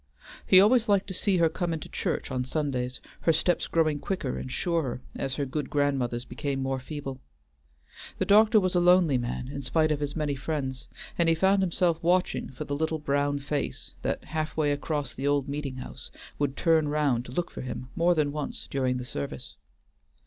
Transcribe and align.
He 0.47 0.59
always 0.59 0.89
liked 0.89 1.05
to 1.09 1.13
see 1.13 1.37
her 1.37 1.47
come 1.47 1.73
into 1.73 1.87
church 1.87 2.31
on 2.31 2.43
Sundays, 2.43 2.99
her 3.19 3.31
steps 3.31 3.67
growing 3.67 3.99
quicker 3.99 4.35
and 4.39 4.51
surer 4.51 4.99
as 5.15 5.35
her 5.35 5.45
good 5.45 5.69
grandmother's 5.69 6.25
became 6.25 6.59
more 6.59 6.79
feeble. 6.79 7.21
The 8.17 8.25
doctor 8.25 8.59
was 8.59 8.73
a 8.73 8.79
lonely 8.79 9.19
man 9.19 9.47
in 9.47 9.61
spite 9.61 9.91
of 9.91 9.99
his 9.99 10.15
many 10.15 10.33
friends, 10.33 10.87
and 11.19 11.29
he 11.29 11.35
found 11.35 11.61
himself 11.61 12.01
watching 12.01 12.49
for 12.49 12.63
the 12.65 12.75
little 12.75 12.97
brown 12.97 13.37
face 13.37 13.93
that, 14.01 14.23
half 14.23 14.57
way 14.57 14.71
across 14.71 15.13
the 15.13 15.27
old 15.27 15.47
meeting 15.47 15.75
house, 15.75 16.09
would 16.39 16.57
turn 16.57 16.87
round 16.87 17.25
to 17.25 17.31
look 17.31 17.51
for 17.51 17.61
him 17.61 17.89
more 17.95 18.15
than 18.15 18.31
once 18.31 18.67
during 18.71 18.97
the 18.97 19.05
service. 19.05 19.53